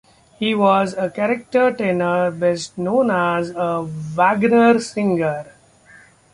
He 0.39 0.55
was 0.55 0.95
a 0.97 1.11
character 1.11 1.71
tenor 1.71 2.31
best 2.31 2.75
known 2.75 3.11
as 3.11 3.51
a 3.51 3.83
Wagner 3.83 4.79
singer. 4.79 5.51